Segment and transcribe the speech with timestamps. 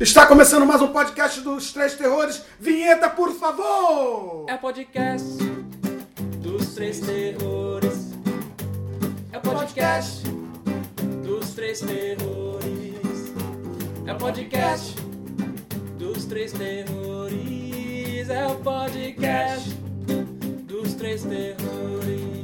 [0.00, 2.40] Está começando mais um podcast dos Três Terrores.
[2.60, 4.44] Vinheta, por favor!
[4.48, 5.42] É o podcast
[6.40, 8.12] dos três terrores.
[9.32, 10.22] É o podcast
[11.24, 13.32] dos três terrores.
[14.06, 14.94] É o podcast
[15.98, 18.30] dos três terrores.
[18.30, 19.70] É o podcast
[20.62, 22.37] dos três terrores.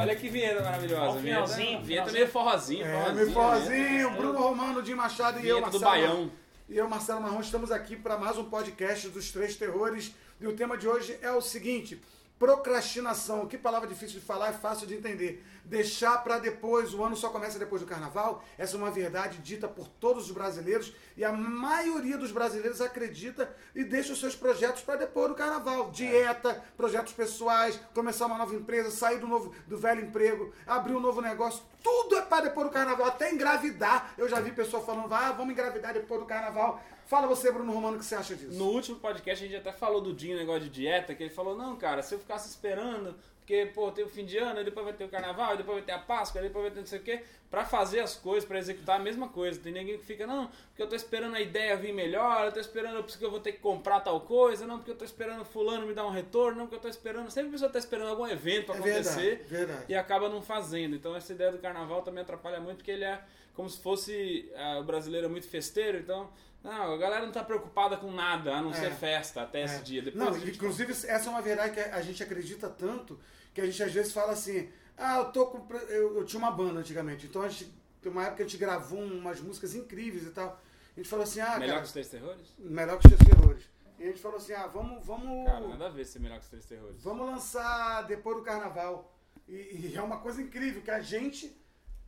[0.00, 1.18] Olha que vinheta maravilhosa.
[1.18, 2.86] Ó, finalzinho, vinheta, vinheta meio forrozinho.
[2.86, 4.16] É, meu forrozinho, né?
[4.16, 6.14] Bruno Romano, Jim Machado e eu, Vinheta do Marcelo.
[6.14, 6.32] Baião.
[6.68, 10.14] E eu, Marcelo Marrom, estamos aqui para mais um podcast dos Três Terrores.
[10.40, 12.00] E o tema de hoje é o seguinte:
[12.40, 13.46] procrastinação.
[13.46, 15.44] Que palavra difícil de falar, é fácil de entender.
[15.62, 18.42] Deixar para depois, o ano só começa depois do carnaval.
[18.56, 23.54] Essa é uma verdade dita por todos os brasileiros e a maioria dos brasileiros acredita
[23.74, 25.90] e deixa os seus projetos para depois do carnaval.
[25.90, 31.00] Dieta, projetos pessoais, começar uma nova empresa, sair do, novo, do velho emprego, abrir um
[31.00, 31.62] novo negócio.
[31.82, 34.14] Tudo é para depois do carnaval, até engravidar.
[34.16, 36.80] Eu já vi pessoa falando, ah, vamos engravidar depois do carnaval.
[37.10, 38.56] Fala você, Bruno Romano, o que você acha disso?
[38.56, 41.56] No último podcast a gente até falou do Dinho, negócio de dieta, que ele falou,
[41.56, 44.94] não, cara, se eu ficasse esperando, porque, pô, tem o fim de ano, depois vai
[44.94, 47.24] ter o carnaval, depois vai ter a Páscoa, depois vai ter não sei o quê,
[47.50, 49.58] pra fazer as coisas, pra executar a mesma coisa.
[49.58, 52.60] Tem ninguém que fica, não, porque eu tô esperando a ideia vir melhor, eu tô
[52.60, 55.88] esperando porque eu vou ter que comprar tal coisa, não, porque eu tô esperando fulano
[55.88, 57.28] me dar um retorno, não, porque eu tô esperando.
[57.28, 59.84] Sempre a pessoa tá esperando algum evento pra É acontecer verdade, verdade.
[59.88, 60.94] e acaba não fazendo.
[60.94, 63.20] Então essa ideia do carnaval também atrapalha muito, porque ele é
[63.52, 66.30] como se fosse ah, o brasileiro é muito festeiro, então.
[66.62, 68.74] Não, a galera não tá preocupada com nada, a não É.
[68.74, 69.82] ser festa até esse É.
[69.82, 70.02] dia.
[70.02, 73.18] Depois Não, gente inclusive essa é uma verdade que a gente acredita tanto
[73.54, 75.74] que a gente às vezes fala assim, ah, eu tô com.
[75.88, 77.72] Eu, eu tinha uma banda antigamente, então a gente.
[78.02, 80.58] Tem uma época que a gente gravou umas músicas incríveis e tal.
[80.96, 82.54] A gente falou assim, ah, Melhor cara, que os Três Terrores?
[82.58, 83.62] melhor que os Três terrores.
[83.98, 85.46] E a gente falou assim, ah, vamos, vamos.
[85.46, 87.02] Cara, nada a ver ser melhor que os Três Terrores.
[87.02, 89.14] Vamos lançar depois do carnaval.
[89.46, 91.54] E, e é uma coisa incrível que a gente.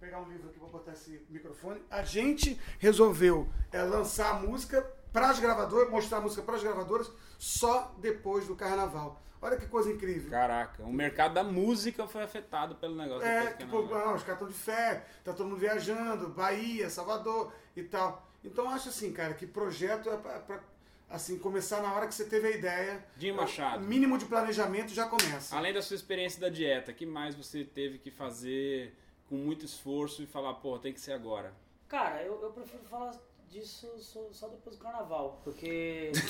[0.03, 1.81] Vou pegar um livro aqui, vou botar esse microfone.
[1.89, 6.63] A gente resolveu é, lançar a música para as gravadoras, mostrar a música para as
[6.65, 9.23] gravadoras só depois do carnaval.
[9.41, 10.29] Olha que coisa incrível.
[10.29, 13.25] Caraca, o mercado da música foi afetado pelo negócio.
[13.25, 17.85] É, tipo, não, os caras estão de fé, tá todo mundo viajando, Bahia, Salvador e
[17.85, 18.29] tal.
[18.43, 20.61] Então acho assim, cara, que projeto é pra, pra,
[21.09, 23.07] assim, começar na hora que você teve a ideia.
[23.17, 23.85] Dinho Machado.
[23.85, 25.57] O mínimo de planejamento já começa.
[25.57, 28.97] Além da sua experiência da dieta, que mais você teve que fazer
[29.33, 31.55] com muito esforço e falar, pô, tem que ser agora?
[31.89, 33.13] Cara, eu, eu prefiro falar
[33.49, 36.13] disso só, só depois do carnaval, porque.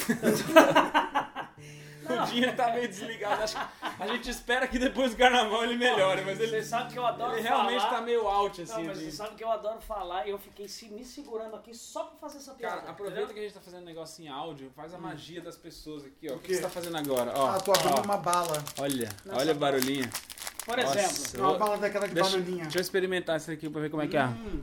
[2.02, 3.44] O Dinho tá meio desligado.
[3.44, 6.92] Acho que a gente espera que depois do carnaval ele melhore, mas ele, Você sabe
[6.92, 7.94] que eu adoro ele realmente falar.
[7.94, 8.84] tá meio out, Não, assim.
[8.84, 11.72] mas de- você sabe que eu adoro falar e eu fiquei se, me segurando aqui
[11.72, 12.78] só pra fazer essa piada.
[12.80, 13.34] Cara, aproveita entendeu?
[13.34, 16.34] que a gente tá fazendo negócio em áudio, faz a magia das pessoas aqui, ó.
[16.34, 16.54] O que quê?
[16.54, 17.32] você tá fazendo agora?
[17.36, 18.02] Ó, Ah, tô abrindo ó.
[18.02, 18.64] uma bala.
[18.80, 20.10] Olha, Nossa, olha o barulhinho.
[20.64, 20.98] Por Nossa.
[20.98, 22.62] exemplo, Eu- Uma bala daquela de Deixa, bananinha.
[22.64, 24.24] deixa eu experimentar isso aqui pra ver como é que é.
[24.26, 24.62] Hum,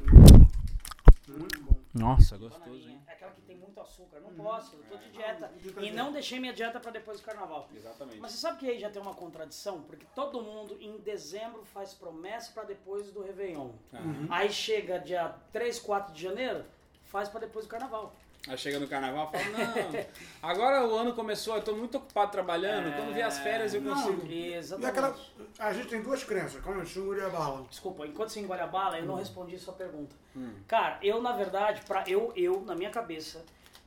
[1.28, 1.76] muito bom.
[1.94, 3.02] Nossa, gostoso, bananinha, hein?
[3.08, 4.20] é aquela que tem muito açúcar.
[4.22, 5.52] Não posso, eu tô de dieta.
[5.58, 7.68] de E não deixei minha dieta pra depois do carnaval.
[7.76, 8.20] Exatamente.
[8.20, 9.82] Mas você sabe que aí já tem uma contradição?
[9.82, 13.72] Porque todo mundo em dezembro faz promessa pra depois do Réveillon.
[13.94, 14.28] Aham.
[14.30, 16.64] Aí chega dia 3, 4 de janeiro,
[17.06, 18.16] faz pra depois do carnaval.
[18.48, 20.06] Aí chega no carnaval e fala, não,
[20.42, 23.94] agora o ano começou, eu tô muito ocupado trabalhando, quando vier as férias eu Não,
[23.94, 24.26] consigo.
[24.28, 24.90] E Exatamente.
[24.90, 25.16] aquela.
[25.60, 27.66] A gente tem duas crenças, como eu e a bala.
[27.70, 30.16] Desculpa, enquanto você engole a bala, eu não respondi sua pergunta.
[30.36, 30.54] Hum.
[30.68, 33.44] Cara, eu na verdade, para eu, eu na minha cabeça,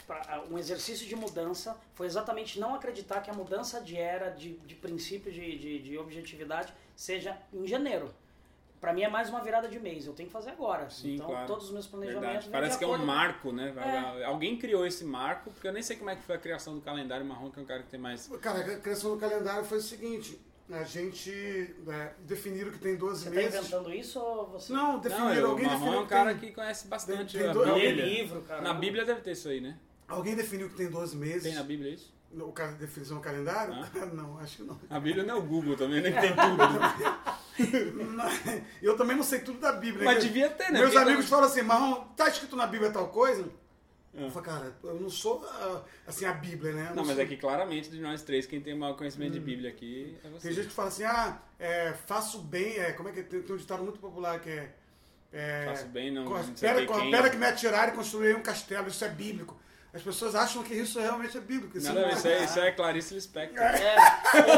[0.07, 4.59] pra, um exercício de mudança foi exatamente não acreditar que a mudança de era, de,
[4.59, 8.13] de princípio de, de, de objetividade, seja em janeiro.
[8.83, 10.91] Pra mim é mais uma virada de mês, eu tenho que fazer agora.
[10.91, 11.47] Sim, então claro.
[11.47, 12.49] todos os meus planejamentos.
[12.49, 13.73] Parece que é um marco, né?
[14.27, 16.81] Alguém criou esse marco, porque eu nem sei como é que foi a criação do
[16.81, 18.27] calendário marrom, que é um cara que tem mais.
[18.41, 20.37] Cara, a criação do calendário foi o seguinte:
[20.69, 23.55] a gente é, definiram que tem 12 Você tá meses.
[23.61, 24.73] inventando isso ou você.
[24.73, 26.89] Não, Não, definiram, eu, o alguém marrom definiu é um que cara tem, que conhece
[26.89, 28.05] bastante tem Lê Bíblia.
[28.05, 28.63] livro, cara.
[28.63, 29.79] Na Bíblia deve ter isso aí, né?
[30.09, 31.45] Alguém definiu que tem 12 meses.
[31.45, 32.13] Tem na Bíblia isso?
[32.33, 33.75] O cara definição do calendário?
[34.13, 34.81] não, acho que não.
[34.91, 36.11] A Bíblia não é o Google também, né?
[36.13, 37.32] Que tem tudo.
[38.83, 40.05] Eu também não sei tudo da Bíblia.
[40.05, 40.21] Mas né?
[40.23, 40.81] devia ter, né?
[40.81, 43.49] Meus amigos falam assim, Marrom, tá escrito na Bíblia tal coisa?
[44.15, 44.21] Ah.
[44.23, 46.89] Eu falo, cara, eu não sou ah, assim a Bíblia, né?
[46.91, 49.41] Eu Não, mas sou- é que claramente de nós três, quem tem maior conhecimento de
[49.41, 50.49] Bíblia aqui é você.
[50.49, 53.23] Tem gente que fala assim, ah, é, faço bem, é, como é que é?
[53.23, 54.71] tem, tem um ditado muito popular que é.
[55.33, 57.47] é Faço bem, não- com não sei pedra, quem- com a quem- pedra que me
[57.47, 59.59] atirarem construirei um castelo, isso é bíblico.
[59.93, 61.77] As pessoas acham que isso realmente é bíblico.
[61.77, 63.59] Isso a não ver, isso é, isso é Clarice Lispector.
[63.63, 63.97] É,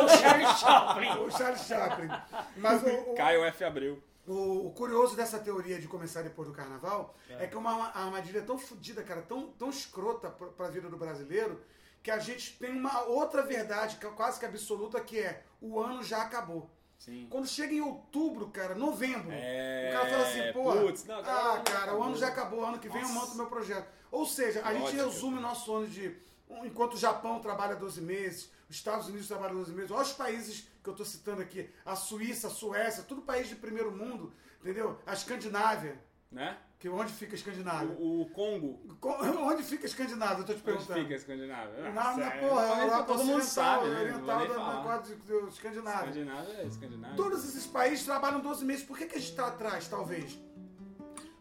[0.00, 1.10] ou Charlie Chaplin.
[1.24, 2.08] O Charles Chaplin.
[2.56, 3.64] Mas o, o- Caio F.
[3.64, 4.02] Abreu.
[4.26, 8.40] O, o curioso dessa teoria de começar depois do carnaval é, que é uma armadilha
[8.42, 11.60] tão fodida, cara, tão, tão escrota pra, pra vida do brasileiro,
[12.02, 15.78] que a gente tem uma outra verdade, que é quase que absoluta, que é o
[15.80, 16.70] ano já acabou.
[17.04, 17.26] Sim.
[17.28, 21.38] Quando chega em outubro, cara, novembro, É, o cara fala assim, pô, putz, não, cara,
[21.38, 22.02] ah, não, cara, o acabou.
[22.04, 23.20] ano já acabou, ano que vem eu Nossa.
[23.26, 23.86] monto meu projeto.
[24.10, 25.02] Ou seja, a gente Lógico.
[25.04, 26.16] resume o nosso ano de.
[26.64, 30.66] Enquanto o Japão trabalha 12 meses, os Estados Unidos trabalham 12 meses, olha os países
[30.82, 34.98] que eu estou citando aqui, a Suíça, a Suécia, tudo país de primeiro mundo, entendeu?
[35.06, 36.00] A Escandinávia,
[36.32, 36.56] Né?
[36.84, 37.96] Que onde fica a Escandinávia?
[37.98, 38.78] O, o Congo.
[39.00, 40.42] Co- Onde fica a Escandinávia?
[40.42, 41.00] Eu tô te Onde perguntando.
[41.00, 41.92] fica a Escandinávia?
[41.94, 44.00] Na, na porra, mas Europa todo mundo sabe, né?
[44.02, 45.14] Oriental da, na quadra
[45.48, 46.10] Escandinávia.
[46.10, 47.16] Escandinávia é Escandinávia.
[47.16, 48.84] Todos esses países trabalham 12 meses.
[48.84, 50.38] Por que, que a gente está atrás, talvez?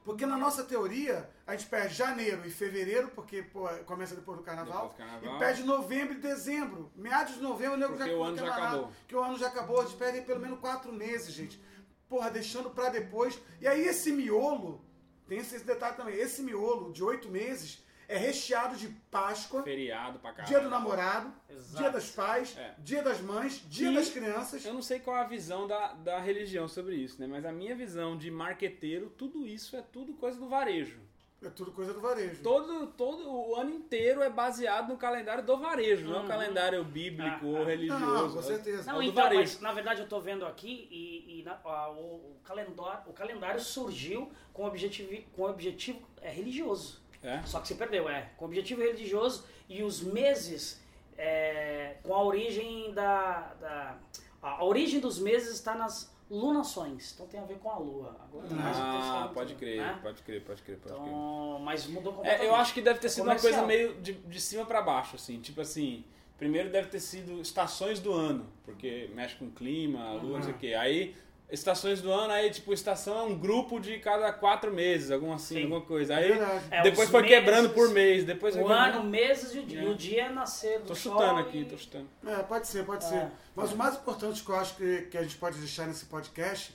[0.06, 4.46] Porque na nossa teoria, a gente perde janeiro e fevereiro, porque pô, começa depois do
[4.46, 5.36] carnaval, Depois do carnaval.
[5.36, 6.90] e perde novembro e dezembro.
[6.96, 8.92] Meados de novembro, o nego já o ano já nada, acabou.
[9.10, 11.62] Que o ano já acabou, a gente perde pelo menos quatro meses, gente.
[12.08, 13.38] Porra, deixando pra depois.
[13.60, 14.86] E aí esse miolo,
[15.28, 20.20] tem esse, esse detalhe também, esse miolo de oito meses é recheado de Páscoa, Feriado
[20.20, 20.48] pra caralho.
[20.48, 21.78] Dia do Namorado, Exato.
[21.78, 22.76] Dia das Pais, É.
[22.80, 24.66] Dia das Mães, Dia E das Crianças.
[24.66, 27.28] Eu não sei qual é a visão da, da religião sobre isso, né?
[27.28, 31.00] Mas a minha visão de marqueteiro, tudo isso é tudo coisa do varejo.
[31.46, 32.42] É tudo coisa do varejo.
[32.42, 36.26] Todo, todo o ano inteiro é baseado no calendário do varejo, não é Uhum.
[36.26, 37.66] o calendário bíblico Ah, ou ah.
[37.66, 38.06] religioso.
[38.06, 38.90] Não, com certeza.
[38.90, 39.42] É Não, o do então, varejo.
[39.42, 43.14] mas na verdade eu tô vendo aqui e, e na- a- o, o calendário, o
[43.14, 47.02] calendário surgiu com objetivo, com objetivo é, religioso.
[47.22, 47.42] É?
[47.44, 48.30] Só que se perdeu, é.
[48.38, 50.82] Com objetivo religioso e os meses
[51.18, 53.98] é, com a origem da, da-
[54.42, 57.14] a origem dos meses está nas lunações.
[57.14, 58.16] Então tem a ver com a lua.
[58.24, 60.00] Agora, mais Ah, pode crer, né?
[60.02, 61.04] pode crer, pode crer, pode crer.
[61.08, 62.46] Então, mas mudou completamente.
[62.46, 63.90] É, eu acho que deve ter sido uma coisa comercial.
[63.92, 65.40] meio de, de cima pra baixo, assim.
[65.40, 66.04] Tipo assim,
[66.38, 70.58] primeiro deve ter sido estações do ano, porque mexe com clima, lua, não sei o
[70.58, 70.74] quê.
[70.74, 71.16] Aí,
[71.50, 75.56] estações do ano, aí, tipo, estação é um grupo de cada quatro meses, alguma assim,
[75.56, 75.64] Sim.
[75.64, 76.16] alguma coisa.
[76.16, 76.66] Aí, Verdade.
[76.72, 79.82] É, depois foi meses, quebrando por mês, depois O quebrando- ano, meses e o dia.
[79.82, 79.86] É.
[79.90, 82.08] O dia é nascer do Tô sol chutando aqui, e- tô chutando.
[82.26, 83.08] É, pode ser, pode É.
[83.10, 83.28] ser.
[83.56, 86.74] Mas o mais importante que eu acho que, que a gente pode deixar nesse podcast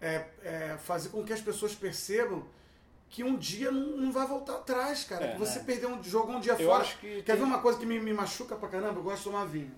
[0.00, 2.44] é, é fazer com que as pessoas percebam
[3.10, 5.24] que um dia não, não vai voltar atrás, cara.
[5.26, 5.62] É, que você é.
[5.62, 6.82] perdeu um jogou um dia Eu fora.
[6.82, 8.98] acho que Quer tem- ver uma coisa que me, me machuca pra caramba?
[8.98, 9.70] Eu gosto de tomar vinho.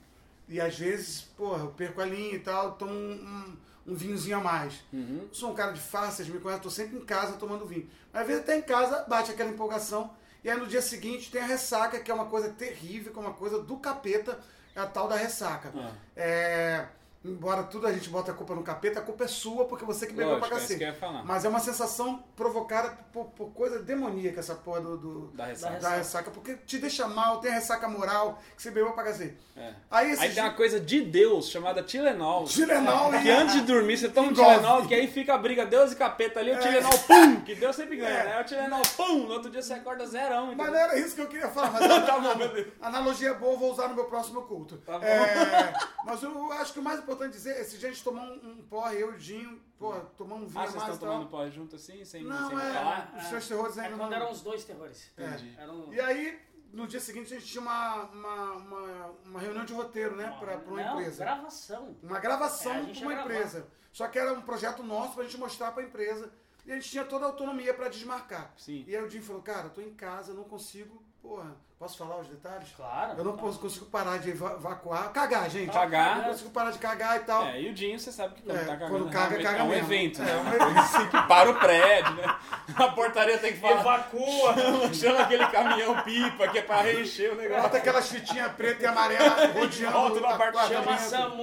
[0.49, 3.57] E às vezes, porra, eu perco a linha e tal, tomo um, um,
[3.87, 4.85] um vinhozinho a mais.
[4.93, 5.29] Uhum.
[5.33, 7.89] Sou um cara de fáceis, me conhece, tô sempre em casa tomando vinho.
[8.13, 10.11] Mas às vezes até em casa bate aquela empolgação.
[10.43, 13.23] E aí no dia seguinte tem a ressaca, que é uma coisa terrível, que é
[13.23, 14.39] uma coisa do capeta,
[14.75, 15.73] é a tal da ressaca.
[15.75, 15.93] Ah.
[16.15, 16.87] É,
[17.31, 20.07] embora tudo a gente bota a culpa no capeta, a culpa é sua, porque você
[20.07, 20.85] que bebeu Lógico, pra é cacete.
[20.85, 21.25] que falar.
[21.25, 25.79] Mas é uma sensação provocada por, por coisa demoníaca, essa porra do, do- Da ressaca.
[25.81, 26.31] da ressaca.
[26.31, 29.37] Porque te deixa mal, tem a ressaca moral, que você bebeu pra cacete.
[29.57, 29.73] É.
[29.91, 32.45] Aí Aí tem uma coisa de Deus chamada Tilenol.
[32.45, 34.33] Tilenol Que e- antes de dormir você toma um.
[34.33, 37.41] Tilenol, que aí fica a briga Deus e capeta ali, o Tilenol, pum!
[37.43, 38.25] Que Deus sempre ganha, É.
[38.25, 38.41] né?
[38.41, 39.27] O Tilenol, pum!
[39.27, 40.47] No outro dia você acorda zerão.
[40.47, 40.73] Mas entendeu?
[40.73, 41.71] não era isso que eu queria falar.
[41.73, 44.77] Mas Tá bom, analogia é boa, vou usar no meu próximo culto.
[44.79, 45.05] Tá bom.
[45.05, 45.73] É,
[46.05, 48.63] mas eu acho que o mais importante dizer, esse dia a gente tomou um, um
[48.69, 51.11] porre, eu e o Dinho, pô, tomamos um vinho Ah, a vocês mais estão e
[51.11, 51.19] tal.
[51.25, 53.15] tomando pó junto assim, sem, Não, sem é, falar?
[53.19, 54.17] os seus terrores É ainda quando não...
[54.17, 55.11] eram os dois terrores.
[55.17, 55.55] Entendi.
[55.59, 56.39] Eram- E aí,
[56.73, 60.59] no dia seguinte, a gente tinha uma, uma, uma, uma reunião de roteiro, né, pra,
[60.59, 61.25] pra uma Não, empresa.
[61.25, 61.97] gravação.
[62.03, 63.35] Uma gravação É, a gente para uma ia gravar.
[63.35, 63.67] empresa.
[63.93, 66.31] Só que era um projeto nosso pra gente mostrar pra empresa.
[66.67, 68.53] E a gente tinha toda a autonomia pra desmarcar.
[68.57, 68.85] Sim.
[68.89, 71.99] E aí o Jim falou, cara, eu tô em casa, eu não consigo, porra, posso
[71.99, 72.69] falar os detalhes?
[72.77, 73.15] Claro.
[73.19, 75.73] Eu não posso, consigo parar de eva- evacuar, cagar, gente.
[75.73, 76.11] Cagar.
[76.19, 77.45] Eu não consigo parar de cagar e tal.
[77.47, 79.63] É, e o Dinho, você sabe que quando É, tá cagando, quando caga, caga é
[79.63, 79.93] um mesmo.
[79.93, 80.33] evento, É, né?
[80.33, 80.79] é um evento.
[80.79, 82.37] Assim que para o prédio, né?
[82.77, 83.81] A portaria tem que falar.
[83.81, 84.55] Evacua!
[84.95, 87.63] Chama aquele caminhão pipa que é pra reencher o negócio.
[87.63, 90.69] Bota aquelas fitinhas preta e amarela rodeando Volta no o apartamento.
[90.73, 91.37] Chama apartamento.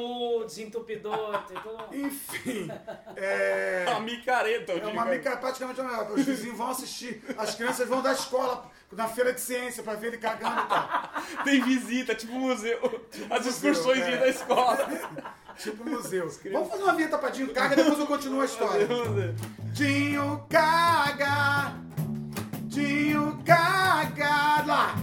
[0.44, 1.86] SAMU, desentupidor, tem tudo.
[1.92, 2.70] Enfim,
[3.16, 3.86] é...
[3.90, 8.12] Uma micareta, É uma mica praticamente uma Os vizinhos vão assistir, as crianças vão da
[8.12, 11.10] escola na feira de ciência pra ver ele cagando e tal.
[11.44, 12.80] Tem visita, tipo museu.
[13.30, 14.18] As museu, excursões é.
[14.18, 14.88] da escola.
[15.58, 16.30] Tipo museu.
[16.52, 18.88] Vamos fazer uma vinheta pra Dinho Caga, depois eu continuo a história.
[19.72, 21.76] Dinho Caga,
[22.66, 24.96] Dinho Caga, lá.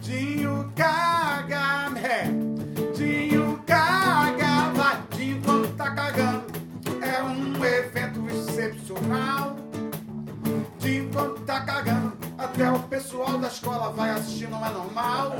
[0.00, 1.17] Dinho Caga,
[8.68, 9.56] excepcional.
[10.78, 15.32] Dinho quando tá cagando, até o pessoal da escola vai assistir, não é normal.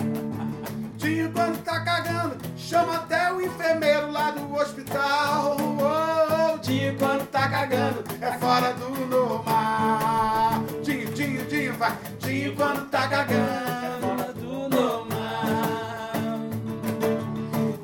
[0.96, 5.56] Dinho quando tá cagando, chama até o enfermeiro lá do hospital.
[5.60, 10.64] Oh, Dinho quando tá cagando, é fora do normal.
[10.82, 11.96] Dinho, Dinho, Dinho, vai.
[12.18, 15.08] Dinho quando tá cagando, Fora do normal.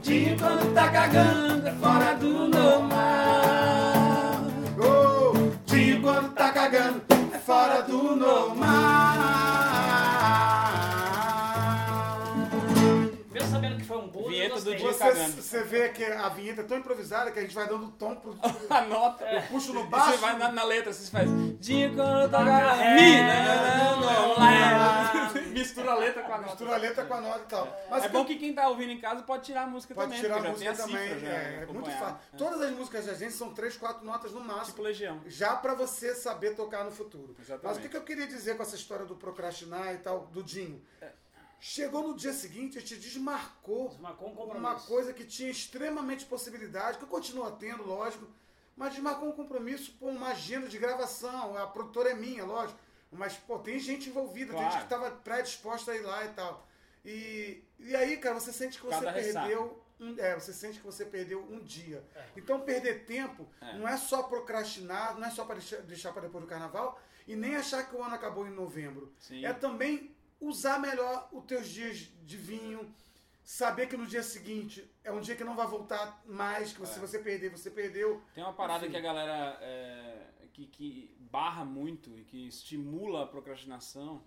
[0.02, 3.03] Dinho quando tá cagando, é fora do normal.
[7.44, 8.84] Fora do normal.
[14.48, 15.42] Vinheta do dia Você, cagando.
[15.42, 18.36] você vê que a vinheta é tão improvisada que a gente vai dando tom pro.
[18.70, 19.24] Anota.
[19.24, 20.12] Eu puxo no baixo.
[20.12, 21.28] Você vai na, na letra, você faz.
[21.60, 23.44] Dinho quando tá É, Mi, é, né?
[24.00, 25.32] Não, lá.
[25.54, 26.48] Mistura a letra com a nota.
[26.50, 27.80] Mistura a letra com a nota e tal.
[27.90, 30.20] Mas É bom que quem tá ouvindo em casa pode tirar a música pode também.
[30.20, 30.98] tirar a música a também.
[30.98, 32.16] é, é muito fácil.
[32.36, 34.66] Todas as músicas da gente são três, quatro notas no máximo.
[34.66, 35.20] Tipo Legião.
[35.26, 37.34] já para você saber tocar no futuro.
[37.38, 37.64] Exatamente.
[37.66, 40.42] Mas o que, que eu queria dizer com essa história do procrastinar e tal, do
[40.42, 40.82] Dinho?
[41.61, 46.99] Chegou no dia seguinte, a gente desmarcou Desmarcou um uma coisa que tinha extremamente possibilidade,
[46.99, 48.26] que continua tendo, lógico,
[48.76, 51.56] mas desmarcou um compromisso por uma agenda de gravação.
[51.56, 52.78] A produtora é minha, lógico.
[53.11, 54.73] Mas, pô, tem gente envolvida, tem Claro.
[54.73, 56.66] gente que estava predisposta a ir lá e tal.
[57.04, 59.46] E, e aí, cara, você sente que você ressaca.
[59.46, 59.80] perdeu.
[60.00, 62.02] Um, é, você sente que você perdeu um dia.
[62.37, 63.78] Então, perder tempo É.
[63.78, 67.37] não é só procrastinar, não é só para deixar, deixar para depois do carnaval e
[67.37, 69.12] nem achar que o ano acabou em novembro.
[69.20, 69.44] Sim.
[69.46, 72.95] É também usar melhor os teus dias de vinho,
[73.43, 76.87] saber que no dia seguinte é um dia que não vai voltar mais, que É.
[76.87, 78.23] se você perder, você perdeu.
[78.35, 78.93] Tem uma parada Enfim.
[78.93, 84.23] que a galera é, que, que barra muito e que estimula a procrastinação,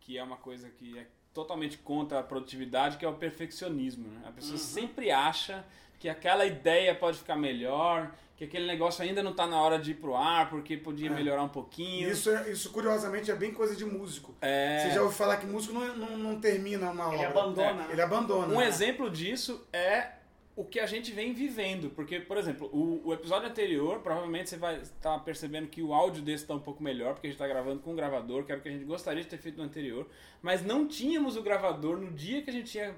[0.00, 4.08] que é uma coisa que é totalmente contra a produtividade, que é o perfeccionismo.
[4.08, 4.22] Né?
[4.26, 5.64] A pessoa sempre acha
[6.00, 9.90] que aquela ideia pode ficar melhor, que aquele negócio ainda não está na hora de
[9.90, 11.12] ir pro ar, porque podia É.
[11.12, 12.10] melhorar um pouquinho.
[12.10, 14.34] Isso, é- isso, curiosamente, é bem coisa de músico.
[14.40, 14.80] É.
[14.88, 17.28] Você já ouviu falar que músico não, não, não termina uma Ele obra.
[17.28, 17.72] abandona.
[17.74, 17.88] né?
[17.92, 18.52] Ele abandona.
[18.54, 20.12] Um exemplo disso é
[20.56, 21.90] o que a gente vem vivendo.
[21.90, 26.22] Porque, por exemplo, o, o episódio anterior, provavelmente você vai estar percebendo que o áudio
[26.22, 28.58] desse está um pouco melhor, porque a gente está gravando com um gravador, que era
[28.58, 30.06] o que a gente gostaria de ter feito no anterior.
[30.40, 32.94] Mas não tínhamos o gravador no dia que a gente tinha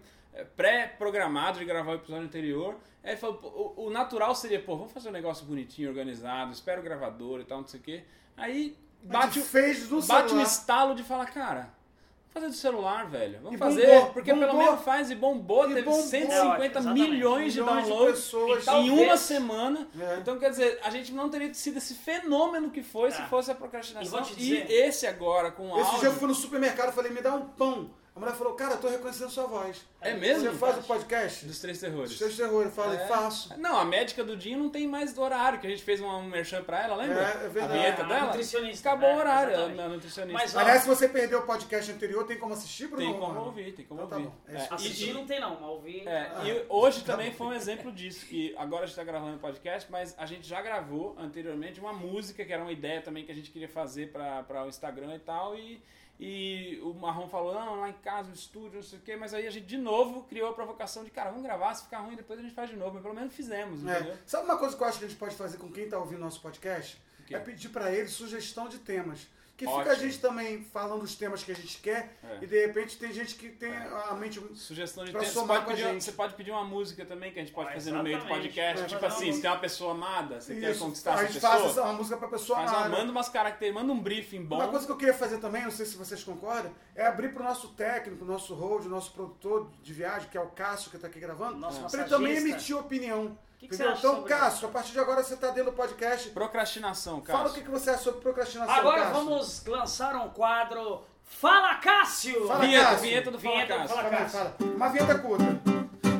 [0.56, 2.76] pré-programado de gravar o episódio anterior.
[3.04, 6.80] Aí falou, pô, o, o natural seria, pô, vamos fazer um negócio bonitinho, organizado, espera
[6.80, 8.04] o gravador e tal, não sei o quê.
[8.36, 10.42] Aí bate o, fez do bate o celular.
[10.46, 13.40] estalo de falar, cara, vamos fazer do celular, velho.
[13.42, 14.64] Vamos E fazer, bombou, porque pelo bombou.
[14.64, 16.00] menos faz e bombou, E teve bombou.
[16.00, 17.10] 150 Exatamente.
[17.10, 18.66] milhões de Milhões de downloads pessoas.
[18.68, 19.88] em uma semana.
[20.00, 20.16] É.
[20.20, 23.26] Então, quer dizer, a gente não teria sido esse fenômeno que foi se É.
[23.26, 24.20] fosse a E procrastinação.
[24.22, 25.98] E, dizer- esse agora, com Esse áudio...
[26.00, 27.90] dia eu fui no supermercado e falei, me dá um pão.
[28.14, 29.86] A mulher falou, cara, eu tô reconhecendo sua voz.
[29.98, 30.50] É mesmo?
[30.50, 31.46] Você faz o podcast?
[31.46, 32.10] Dos Três Terrores.
[32.10, 32.62] Dos Três Terror.
[32.64, 33.06] Eu falei, É.
[33.06, 33.58] faço.
[33.58, 36.24] Não, a médica do Dinho não tem mais horário, que a gente fez um, um
[36.24, 37.18] merchan pra ela, lembra?
[37.22, 37.58] É, é verdade.
[37.64, 38.26] A vinheta É, a dela?
[38.26, 38.88] nutricionista.
[38.90, 40.38] Acabou É, o horário, a nutricionista.
[40.38, 43.02] Mas, ó, Aliás, se você perdeu o podcast anterior, tem como assistir, Bruno?
[43.02, 43.46] tem como Romano?
[43.46, 44.28] ouvir, tem como Então tá ouvir.
[44.28, 44.34] bom.
[44.46, 46.06] É É, Assistir e- não tem não, mas ouvir...
[46.06, 47.36] É, Ah, e hoje tá também bom.
[47.38, 50.46] foi um exemplo disso, que agora a gente está gravando o podcast, mas a gente
[50.46, 54.12] já gravou anteriormente uma música que era uma ideia também que a gente queria fazer
[54.12, 55.82] para o Instagram e tal, e,
[56.24, 59.34] e o Marrom falou, não, lá em casa, no estúdio, não sei o quê, mas
[59.34, 62.14] aí a gente de novo criou a provocação de, cara, vamos gravar, se ficar ruim
[62.14, 64.12] depois a gente faz de novo, mas pelo menos fizemos, entendeu?
[64.12, 64.18] É.
[64.24, 66.20] Sabe uma coisa que eu acho que a gente pode fazer com quem está ouvindo
[66.20, 66.96] nosso podcast?
[67.28, 69.26] É pedir para ele sugestão de temas.
[69.62, 69.82] Que Ótimo.
[69.84, 72.38] fica a gente também falando os temas que a gente quer É.
[72.42, 74.40] e de repente tem gente que tem a mente.
[74.56, 75.32] Sugestão de Pra tema.
[75.32, 76.02] Você somar pode, com a pedir, gente.
[76.04, 78.22] você pode pedir uma música também que a gente pode Ah, fazer no meio do
[78.24, 78.42] exatamente.
[78.48, 78.82] podcast.
[78.82, 81.22] É, tipo assim, uma se tem uma pessoa amada, você quer Isso, conquistar a essa
[81.26, 82.96] gente pessoa, faz essa- uma música para pessoa faz uma, amada.
[82.98, 84.56] manda umas características, manda um briefing bom.
[84.56, 87.42] Uma coisa que eu queria fazer também, não sei se vocês concordam, é abrir para
[87.42, 91.06] o nosso técnico, nosso hold, nosso produtor de viagem, que é o Cássio, que está
[91.06, 93.38] aqui gravando, Nosso para ele também emitir opinião.
[93.62, 93.92] Que que entendeu?
[93.94, 94.66] você acha então, sobre Cássio, isso?
[94.66, 96.28] a partir de agora você está dentro do podcast.
[96.30, 97.38] Procrastinação, cara.
[97.38, 99.14] Fala o que, que você acha sobre procrastinação, Agora Cássio.
[99.14, 102.46] vamos lançar um quadro Fala Cássio!
[102.48, 103.00] Fala, Vinheta, Cássio.
[103.02, 103.88] vinheta do Fala Vinheta Cássio.
[103.96, 104.38] Fala Fala, Cássio.
[104.58, 104.74] fala.
[104.74, 105.44] Uma vinheta curta.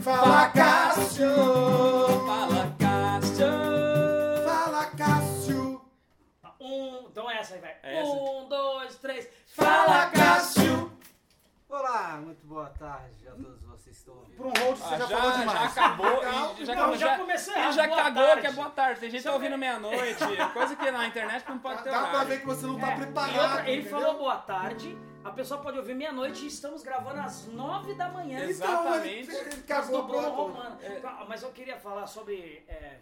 [0.03, 1.29] Fala, Cássio!
[2.27, 3.47] Fala Cássio.
[4.47, 5.83] Fala, Cássio!
[6.61, 7.77] Um, então é essa aí, vai.
[7.83, 8.03] É.
[8.05, 9.29] Um, dois, três.
[9.49, 10.62] Fala, Cássio!
[11.77, 14.37] Olá, muito boa tarde a todos vocês que estão ouvindo.
[14.37, 15.79] Para um hold você Ah, já, já, falou já demais.
[15.79, 16.21] acabou.
[16.21, 17.75] Calma, e já, não, já já, comecei ele errado.
[17.75, 18.41] já Boa cagou tarde.
[18.43, 19.01] que é boa tarde.
[19.01, 20.19] Tem gente que tá ouvindo é- meia-noite.
[20.53, 22.29] Coisa que na internet não pode ter Dá pra horário.
[22.29, 23.35] ver que você não tá É, preparado.
[23.35, 24.01] e outra, ele entendeu?
[24.01, 28.41] falou boa tarde, a pessoa pode ouvir meia-noite e estamos gravando às nove da manhã.
[28.41, 29.21] Exatamente.
[29.31, 30.29] Então, ele, ele cagou do Bruno.
[30.29, 30.79] Romano.
[31.05, 32.67] Ah, Mas eu queria falar sobre.
[32.69, 32.99] é,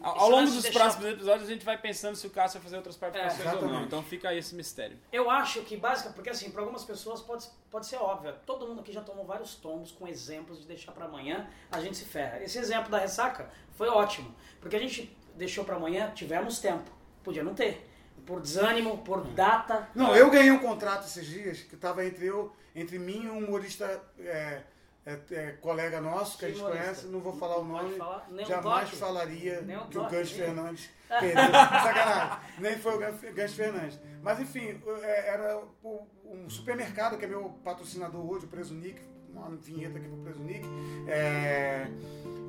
[0.00, 2.64] Ao, ao longo dos deixar- próximos episódios a gente vai pensando se o Cássio vai
[2.64, 3.84] fazer outras participações É, ou não.
[3.84, 4.98] Então fica aí esse mistério.
[5.12, 8.34] Eu acho que básica, porque assim, para algumas pessoas pode, pode ser óbvio.
[8.44, 11.96] Todo mundo aqui já tomou vários tomos com exemplos de deixar para amanhã, a gente
[11.96, 12.42] se ferra.
[12.42, 16.90] Esse exemplo da ressaca foi ótimo, porque a gente deixou para amanhã, tivemos tempo.
[17.22, 17.88] Podia não ter.
[18.26, 19.88] Por desânimo, por data.
[19.94, 23.38] Não, eu ganhei um contrato esses dias que estava entre eu, entre mim e um
[23.44, 24.62] humorista é,
[25.06, 28.26] é, é, colega nosso que a Que gente conhece, não vou falar o nome, falar,
[28.46, 28.96] jamais toque.
[28.96, 30.90] falaria um toque, Gans nem- Fernandes.
[31.08, 32.38] Perdeu, sacanagem.
[32.58, 34.00] Nem foi o Gans, Gans Fernandes.
[34.22, 39.00] Mas enfim, é, era o- um supermercado que é meu patrocinador hoje, o Preso Nick,
[39.30, 40.66] uma vinheta aqui pro Preso Nick.
[41.06, 41.86] É,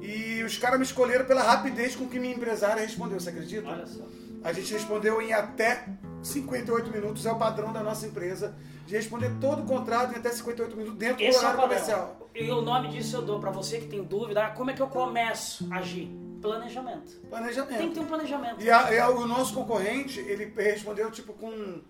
[0.01, 3.67] e os caras me escolheram pela rapidez com que minha empresária respondeu, você acredita?
[3.69, 4.03] Olha só.
[4.43, 5.85] A gente respondeu em até
[6.21, 10.29] 58 minutos é o padrão da nossa empresa de responder todo o contrato em até
[10.31, 11.67] 58 minutos dentro Esse do é o horário padrão.
[11.79, 12.29] comercial.
[12.35, 14.45] E o nome disso eu dou pra você que tem dúvida.
[14.45, 16.09] Ah, como é que eu começo a agir?
[16.41, 17.13] Planejamento.
[17.29, 17.77] Planejamento.
[17.77, 18.61] Tem que ter um planejamento.
[18.63, 21.81] E, a- e a- o nosso concorrente, ele respondeu tipo com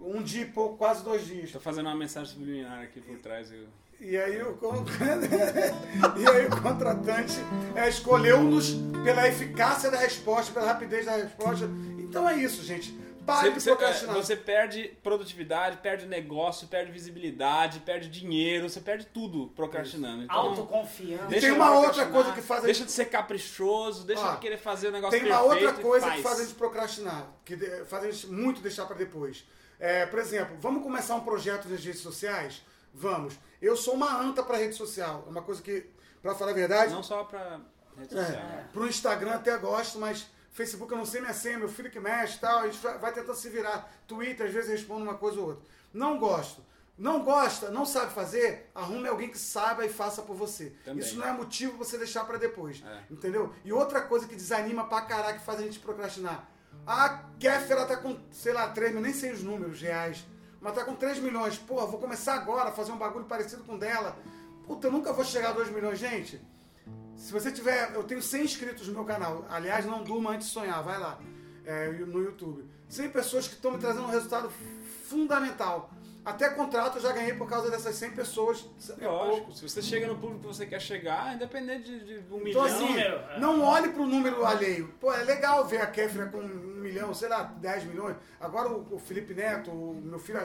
[0.00, 1.50] um dia e pouco, quase dois dias.
[1.50, 3.50] Tô fazendo uma mensagem subliminar aqui por trás.
[3.50, 3.64] Eu...
[4.00, 4.56] E aí o,
[6.16, 7.34] e aí o contratante
[7.74, 11.68] é, escolheu-nos pela eficácia da resposta, pela rapidez da resposta.
[11.98, 12.97] Então é isso, gente.
[13.28, 14.16] Pare de Você, procrastinar.
[14.16, 20.22] é, você perde produtividade, perde negócio, perde visibilidade, perde dinheiro, você perde tudo procrastinando.
[20.22, 21.26] Então, Autoconfiança.
[21.26, 24.30] Tem deixa uma de outra coisa que faz a Deixa de ser caprichoso, deixa Ó,
[24.32, 26.22] de querer fazer o negócio Tem uma perfeito outra e coisa que faz.
[26.22, 29.44] faz a gente procrastinar, que faz a gente muito deixar para depois.
[29.78, 32.62] É, por exemplo, vamos começar um projeto nas redes sociais?
[32.94, 33.34] Vamos.
[33.60, 35.24] Eu sou uma anta para rede social.
[35.26, 35.86] É uma coisa que,
[36.22, 37.60] para falar a verdade, Não só pra
[37.96, 38.30] rede social.
[38.32, 38.64] né?
[38.68, 42.00] É, pro Instagram até gosto, mas Facebook eu não sei minha senha, meu filho que
[42.00, 43.92] mexe tal, a gente vai tentando se virar.
[44.06, 45.64] Twitter, às vezes respondo uma coisa ou outra.
[45.92, 46.66] Não gosto.
[46.98, 50.72] Não gosta, não sabe fazer, arrume alguém que saiba e faça por você.
[50.84, 50.98] Também.
[50.98, 52.82] Isso não é motivo pra você deixar pra depois.
[52.84, 53.02] É.
[53.08, 53.54] Entendeu?
[53.64, 56.50] E outra coisa que desanima pra caralho, que faz a gente procrastinar.
[56.84, 60.26] A Kéfera tá com, sei lá, 3 mil, nem sei os números reais,
[60.60, 61.56] mas tá com 3 milhões.
[61.56, 64.16] Porra, vou começar agora a fazer um bagulho parecido com o dela.
[64.66, 66.40] Puta, eu nunca vou chegar a 2 milhões, gente.
[67.16, 67.92] Se você tiver.
[67.94, 69.44] Eu tenho 100 inscritos no meu canal.
[69.50, 71.18] Aliás, não durma antes de sonhar, vai lá.
[71.64, 72.64] é, no YouTube.
[72.88, 74.50] 100 pessoas que estão me trazendo um resultado
[75.08, 75.90] fundamental.
[76.24, 78.66] Até contrato eu já ganhei por causa dessas 100 pessoas.
[79.00, 82.46] É Lógico, se você chega no público que você quer chegar, independente de, de um
[82.46, 82.64] Então, milhão.
[82.64, 83.38] assim, é.
[83.38, 84.88] não olhe pro número alheio.
[85.00, 86.48] Pô, é legal ver a Kéfera com um
[86.80, 88.16] milhão, sei lá, 10 milhões.
[88.38, 90.38] Agora o, o Felipe Neto, o meu filho,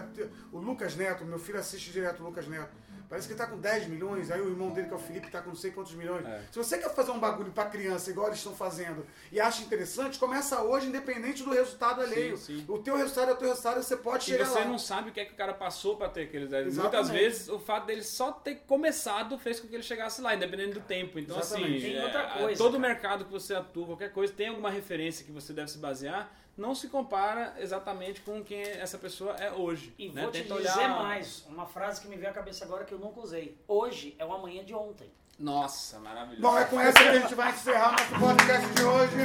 [0.53, 2.71] o Lucas Neto, meu filho assiste direto o Lucas Neto.
[3.13, 5.29] Parece que ele tá com 10 milhões, aí o irmão dele, que é o Felipe,
[5.29, 6.25] tá com não sei quantos milhões.
[6.25, 6.41] É.
[6.51, 10.17] Se você quer fazer um bagulho pra criança, igual eles estão fazendo, e acha interessante,
[10.17, 12.35] começa hoje, independente do resultado alheio.
[12.37, 12.65] sim.
[12.67, 14.65] O teu resultado é o teu resultado, e você pode E chegar você lá.
[14.65, 16.95] não sabe o que é que o cara passou pra ter aqueles 10 Exatamente.
[16.95, 20.73] Muitas vezes o fato dele só ter começado fez com que ele chegasse lá, independente
[20.73, 21.19] do tempo.
[21.19, 21.77] Então, Exatamente.
[21.77, 22.87] assim, Tem é, outra a- coisa, todo cara.
[22.87, 26.75] mercado que você atua, qualquer coisa, tem alguma referência que você deve se basear, não
[26.75, 29.93] se compara exatamente com quem essa pessoa é hoje.
[29.97, 30.21] E né?
[30.21, 32.93] vou te Tenta dizer olhar- mais, uma frase que me veio à cabeça agora que
[32.93, 33.57] eu nunca usei.
[33.67, 35.11] Hoje é o amanhã de ontem.
[35.39, 36.41] Nossa, maravilhoso.
[36.41, 39.15] Bom, é com essa que a gente vai encerrar nosso podcast de hoje.